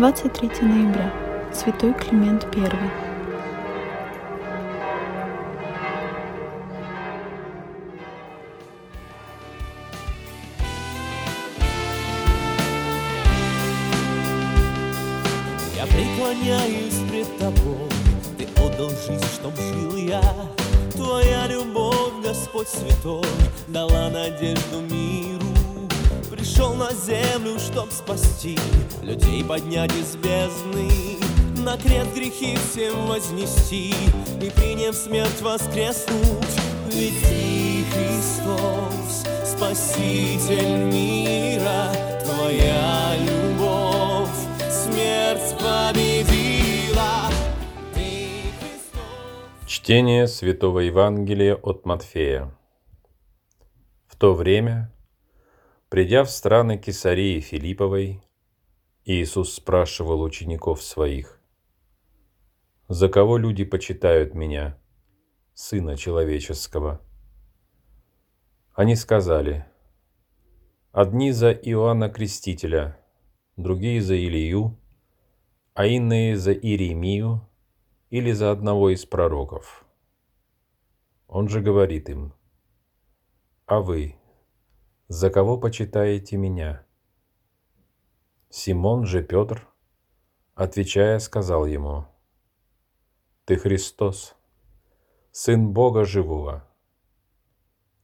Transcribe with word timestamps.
23 0.00 0.48
ноября. 0.62 1.12
Святой 1.52 1.92
Климент 1.92 2.46
I. 2.56 2.62
Я 15.76 15.84
преклоняюсь 15.84 16.94
пред 17.10 17.36
тобой, 17.36 17.90
ты 18.38 18.48
отдал 18.56 18.88
жизнь, 18.88 19.22
чтоб 19.34 19.54
жил 19.54 19.96
я. 19.96 20.22
Твоя 20.92 21.46
любовь, 21.46 22.24
Господь 22.24 22.68
святой, 22.68 23.28
дала 23.68 24.08
надежду 24.08 24.80
миру. 24.80 25.49
Пришел 26.40 26.72
на 26.72 26.90
землю, 26.94 27.58
чтоб 27.58 27.92
спасти 27.92 28.58
людей, 29.02 29.44
поднять 29.44 29.92
из 29.94 30.16
бездны. 30.16 30.88
На 31.62 31.76
крест 31.76 32.14
грехи 32.14 32.56
всем 32.56 33.08
вознести 33.08 33.90
и 34.40 34.50
приняв 34.56 34.94
смерть 34.94 35.42
воскреснуть. 35.42 36.56
Ведь 36.94 37.20
ты 37.20 37.84
Христос, 37.92 39.26
Спаситель 39.44 40.90
мира, 40.90 41.92
Твоя 42.24 43.16
любовь 43.18 44.30
смерть 44.70 45.54
победила. 45.58 47.28
Чтение 49.66 50.26
Святого 50.26 50.78
Евангелия 50.78 51.54
от 51.56 51.84
Матфея. 51.84 52.50
В 54.06 54.16
то 54.16 54.32
время, 54.32 54.90
придя 55.90 56.22
в 56.22 56.30
страны 56.30 56.78
Кесарии 56.78 57.40
Филипповой, 57.40 58.22
Иисус 59.04 59.54
спрашивал 59.54 60.22
учеников 60.22 60.82
своих, 60.82 61.40
«За 62.86 63.08
кого 63.08 63.36
люди 63.36 63.64
почитают 63.64 64.32
Меня, 64.32 64.78
Сына 65.52 65.96
Человеческого?» 65.96 67.00
Они 68.72 68.94
сказали, 68.94 69.66
«Одни 70.92 71.32
за 71.32 71.50
Иоанна 71.50 72.08
Крестителя, 72.08 72.96
другие 73.56 74.00
за 74.00 74.14
Илию, 74.14 74.78
а 75.74 75.86
иные 75.86 76.36
за 76.36 76.52
Иеремию 76.52 77.48
или 78.10 78.30
за 78.30 78.52
одного 78.52 78.90
из 78.90 79.04
пророков». 79.04 79.84
Он 81.26 81.48
же 81.48 81.60
говорит 81.60 82.08
им, 82.08 82.32
«А 83.66 83.80
вы, 83.80 84.19
за 85.10 85.28
кого 85.28 85.58
почитаете 85.58 86.36
Меня?» 86.36 86.86
Симон 88.48 89.06
же 89.06 89.24
Петр, 89.24 89.66
отвечая, 90.54 91.18
сказал 91.18 91.66
ему, 91.66 92.06
«Ты 93.44 93.56
Христос, 93.56 94.36
Сын 95.32 95.72
Бога 95.72 96.04
Живого». 96.04 96.64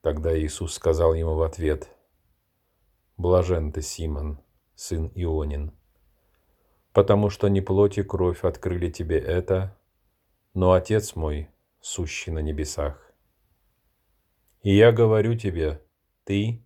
Тогда 0.00 0.34
Иисус 0.38 0.72
сказал 0.72 1.12
ему 1.12 1.34
в 1.34 1.42
ответ, 1.42 1.94
«Блажен 3.18 3.70
ты, 3.70 3.82
Симон, 3.82 4.40
сын 4.74 5.12
Ионин, 5.14 5.74
потому 6.94 7.28
что 7.28 7.48
не 7.48 7.60
плоть 7.60 7.98
и 7.98 8.02
кровь 8.02 8.44
открыли 8.44 8.90
тебе 8.90 9.18
это, 9.18 9.76
но 10.54 10.72
Отец 10.72 11.16
мой, 11.16 11.50
сущий 11.80 12.32
на 12.32 12.38
небесах. 12.38 13.12
И 14.62 14.74
я 14.74 14.90
говорю 14.90 15.36
тебе, 15.36 15.82
ты, 16.24 16.63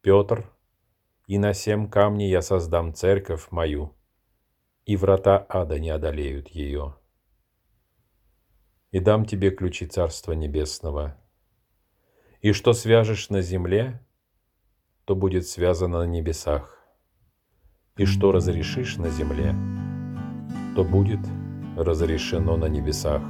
Петр, 0.00 0.50
и 1.26 1.38
на 1.38 1.52
семь 1.52 1.88
камней 1.90 2.30
я 2.30 2.40
создам 2.40 2.94
церковь 2.94 3.48
мою, 3.50 3.96
и 4.86 4.96
врата 4.96 5.44
ада 5.48 5.78
не 5.78 5.90
одолеют 5.90 6.48
ее. 6.48 6.96
И 8.90 9.00
дам 9.00 9.26
тебе 9.26 9.50
ключи 9.50 9.86
Царства 9.86 10.32
Небесного. 10.32 11.18
И 12.40 12.52
что 12.52 12.72
свяжешь 12.72 13.28
на 13.28 13.42
земле, 13.42 14.00
то 15.04 15.16
будет 15.16 15.46
связано 15.46 15.98
на 15.98 16.06
небесах. 16.06 16.78
И 17.96 18.04
что 18.04 18.30
разрешишь 18.30 18.96
на 18.96 19.10
земле, 19.10 19.54
то 20.76 20.84
будет 20.84 21.20
разрешено 21.76 22.56
на 22.56 22.66
небесах. 22.66 23.22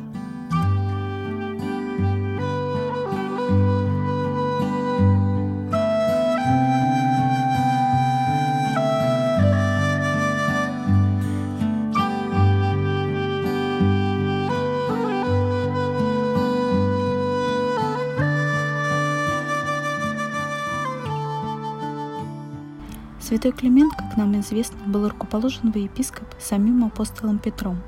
Святой 23.29 23.53
Климент, 23.53 23.93
как 23.95 24.17
нам 24.17 24.41
известно, 24.41 24.79
был 24.87 25.07
рукоположен 25.07 25.71
во 25.71 25.79
епископ 25.79 26.27
самим 26.39 26.83
апостолом 26.83 27.39
Петром 27.39 27.79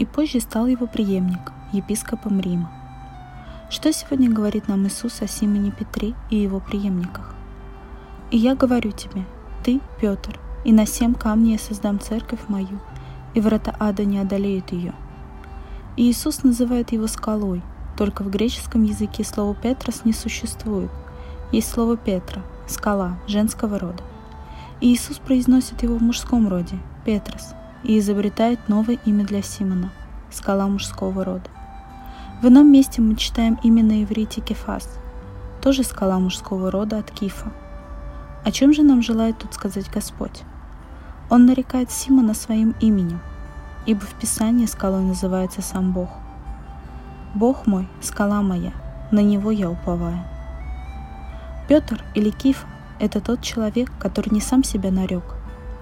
и 0.00 0.04
позже 0.04 0.40
стал 0.40 0.66
его 0.66 0.88
преемником, 0.88 1.54
епископом 1.70 2.40
Рима. 2.40 2.68
Что 3.70 3.92
сегодня 3.92 4.28
говорит 4.28 4.66
нам 4.66 4.84
Иисус 4.88 5.22
о 5.22 5.28
Симоне 5.28 5.70
Петре 5.70 6.14
и 6.30 6.36
его 6.36 6.58
преемниках? 6.58 7.36
«И 8.32 8.38
я 8.38 8.56
говорю 8.56 8.90
тебе, 8.90 9.24
ты, 9.64 9.80
Петр, 10.00 10.40
и 10.64 10.72
на 10.72 10.84
семь 10.84 11.14
камней 11.14 11.52
я 11.52 11.58
создам 11.60 12.00
церковь 12.00 12.40
мою, 12.48 12.80
и 13.34 13.40
врата 13.40 13.76
ада 13.78 14.04
не 14.04 14.18
одолеют 14.18 14.72
ее». 14.72 14.94
И 15.96 16.10
Иисус 16.10 16.42
называет 16.42 16.90
его 16.90 17.06
скалой, 17.06 17.62
только 17.96 18.24
в 18.24 18.30
греческом 18.30 18.82
языке 18.82 19.22
слово 19.22 19.54
«петрос» 19.54 20.04
не 20.04 20.12
существует. 20.12 20.90
Есть 21.52 21.70
слово 21.70 21.96
«петра»– 21.96 22.42
скала, 22.66 23.16
женского 23.28 23.78
рода. 23.78 24.02
Иисус 24.82 25.18
произносит 25.18 25.82
его 25.82 25.96
в 25.96 26.02
мужском 26.02 26.48
роде– 26.48 26.78
Петрос, 27.04 27.54
и 27.82 27.98
изобретает 27.98 28.68
новое 28.68 28.98
имя 29.04 29.26
для 29.26 29.42
Симона– 29.42 29.92
скала 30.30 30.66
мужского 30.68 31.22
рода. 31.22 31.50
В 32.40 32.48
ином 32.48 32.72
месте 32.72 33.02
мы 33.02 33.14
читаем 33.16 33.58
имя 33.62 33.82
на 33.82 34.02
иврите 34.02 34.40
Кефас, 34.40 34.88
тоже 35.60 35.84
скала 35.84 36.18
мужского 36.18 36.70
рода 36.70 36.98
от 36.98 37.10
Кифа. 37.10 37.52
О 38.42 38.50
чем 38.50 38.72
же 38.72 38.82
нам 38.82 39.02
желает 39.02 39.36
тут 39.36 39.52
сказать 39.52 39.90
Господь? 39.92 40.44
Он 41.28 41.44
нарекает 41.44 41.90
Симона 41.90 42.32
своим 42.32 42.74
именем, 42.80 43.20
ибо 43.84 44.00
в 44.00 44.14
Писании 44.14 44.64
скалой 44.64 45.02
называется 45.02 45.60
сам 45.60 45.92
Бог. 45.92 46.08
«Бог 47.34 47.66
мой, 47.66 47.86
скала 48.00 48.40
моя, 48.40 48.72
на 49.12 49.20
Него 49.20 49.50
я 49.50 49.70
уповаю». 49.70 50.24
Петр 51.68 52.02
или 52.14 52.30
Кифа 52.30 52.66
это 53.00 53.20
тот 53.20 53.40
человек, 53.40 53.90
который 53.98 54.30
не 54.30 54.40
сам 54.40 54.62
себя 54.62 54.90
нарек, 54.90 55.24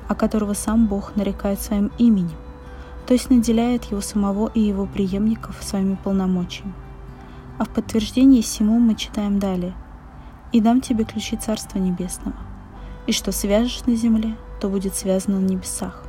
а 0.06 0.14
которого 0.14 0.54
сам 0.54 0.86
Бог 0.86 1.16
нарекает 1.16 1.60
своим 1.60 1.90
именем, 1.98 2.36
то 3.06 3.12
есть 3.12 3.28
наделяет 3.28 3.84
его 3.86 4.00
самого 4.00 4.50
и 4.54 4.60
его 4.60 4.86
преемников 4.86 5.56
своими 5.60 5.96
полномочиями. 5.96 6.72
А 7.58 7.64
в 7.64 7.70
подтверждении 7.70 8.40
всему 8.40 8.78
мы 8.78 8.94
читаем 8.94 9.40
далее. 9.40 9.74
«И 10.52 10.60
дам 10.60 10.80
тебе 10.80 11.04
ключи 11.04 11.36
Царства 11.36 11.78
Небесного, 11.78 12.36
и 13.06 13.12
что 13.12 13.32
свяжешь 13.32 13.84
на 13.84 13.96
земле, 13.96 14.36
то 14.60 14.68
будет 14.68 14.94
связано 14.94 15.40
на 15.40 15.44
небесах, 15.44 16.04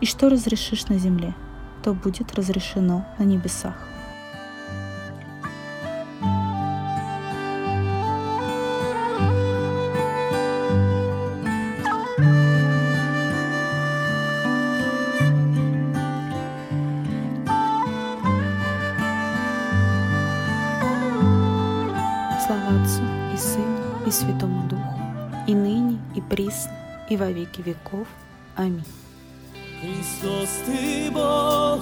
и 0.00 0.06
что 0.06 0.28
разрешишь 0.28 0.86
на 0.86 0.98
земле, 0.98 1.34
то 1.82 1.94
будет 1.94 2.34
разрешено 2.34 3.04
на 3.18 3.24
небесах». 3.24 3.91
Слава 22.52 22.82
Отцу 22.82 23.02
и 23.32 23.38
Сыну 23.38 24.06
и 24.06 24.10
Святому 24.10 24.68
Духу, 24.68 24.82
и 25.46 25.54
ныне, 25.54 25.98
и 26.14 26.20
присно, 26.20 26.72
и 27.08 27.16
во 27.16 27.30
веки 27.30 27.62
веков. 27.62 28.06
Аминь. 28.56 28.84
Христос, 29.80 30.50
ты 30.66 31.10
Бог, 31.10 31.80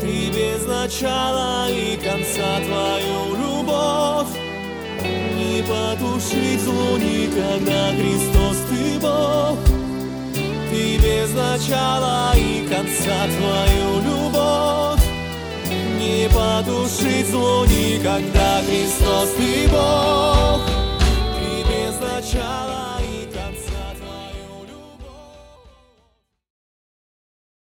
ты 0.00 0.30
без 0.30 0.66
начала 0.66 1.68
и 1.68 1.98
конца 1.98 2.60
твою 2.64 3.36
любовь. 3.36 4.34
Не 5.36 5.62
потушить 5.64 6.62
злу 6.62 6.96
никогда, 6.96 7.90
Христос, 7.92 8.56
ты 8.70 8.98
Бог, 9.00 9.58
ты 10.70 10.96
без 10.96 11.34
начала 11.34 12.32
и 12.36 12.66
конца 12.66 13.26
твою 13.36 14.00
любовь. 14.00 14.19
Не 16.20 16.28
потушить 16.28 17.30
зло 17.30 17.64
никогда, 17.64 18.60
Христос, 18.66 19.30
ты 19.38 19.66
Бог. 19.70 20.39